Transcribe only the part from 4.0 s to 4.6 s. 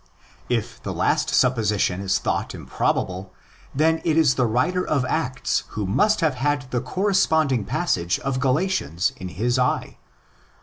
it is the